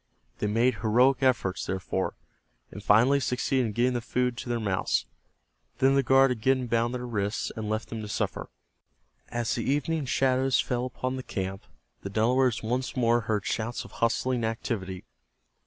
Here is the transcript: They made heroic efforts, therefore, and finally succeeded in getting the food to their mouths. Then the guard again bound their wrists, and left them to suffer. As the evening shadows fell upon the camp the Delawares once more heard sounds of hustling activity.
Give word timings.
They 0.39 0.47
made 0.47 0.77
heroic 0.77 1.21
efforts, 1.21 1.67
therefore, 1.67 2.15
and 2.71 2.81
finally 2.83 3.19
succeeded 3.19 3.67
in 3.67 3.71
getting 3.73 3.93
the 3.93 4.01
food 4.01 4.35
to 4.37 4.49
their 4.49 4.59
mouths. 4.59 5.05
Then 5.77 5.93
the 5.93 6.01
guard 6.01 6.31
again 6.31 6.65
bound 6.65 6.95
their 6.95 7.05
wrists, 7.05 7.51
and 7.55 7.69
left 7.69 7.89
them 7.89 8.01
to 8.01 8.07
suffer. 8.07 8.49
As 9.29 9.53
the 9.53 9.63
evening 9.63 10.05
shadows 10.05 10.59
fell 10.59 10.87
upon 10.87 11.17
the 11.17 11.21
camp 11.21 11.65
the 12.01 12.09
Delawares 12.09 12.63
once 12.63 12.97
more 12.97 13.21
heard 13.21 13.45
sounds 13.45 13.85
of 13.85 13.91
hustling 13.91 14.43
activity. 14.43 15.03